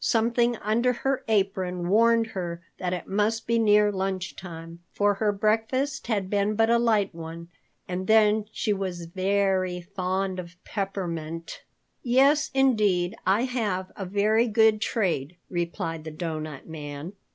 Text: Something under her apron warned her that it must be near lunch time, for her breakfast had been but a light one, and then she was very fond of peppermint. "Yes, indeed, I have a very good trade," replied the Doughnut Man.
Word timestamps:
Something 0.03 0.55
under 0.57 0.93
her 0.93 1.23
apron 1.27 1.87
warned 1.87 2.25
her 2.33 2.63
that 2.79 2.91
it 2.91 3.05
must 3.07 3.45
be 3.45 3.59
near 3.59 3.91
lunch 3.91 4.35
time, 4.35 4.79
for 4.91 5.13
her 5.13 5.31
breakfast 5.31 6.07
had 6.07 6.27
been 6.27 6.55
but 6.55 6.71
a 6.71 6.79
light 6.79 7.13
one, 7.13 7.49
and 7.87 8.07
then 8.07 8.45
she 8.51 8.73
was 8.73 9.05
very 9.05 9.79
fond 9.79 10.39
of 10.39 10.55
peppermint. 10.63 11.61
"Yes, 12.01 12.49
indeed, 12.55 13.15
I 13.27 13.43
have 13.43 13.91
a 13.95 14.05
very 14.07 14.47
good 14.47 14.81
trade," 14.81 15.35
replied 15.51 16.03
the 16.03 16.09
Doughnut 16.09 16.67
Man. 16.67 17.13